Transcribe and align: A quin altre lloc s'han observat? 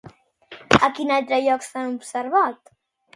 A 0.87 0.87
quin 0.99 1.13
altre 1.17 1.39
lloc 1.47 1.65
s'han 1.67 1.93
observat? 1.99 2.73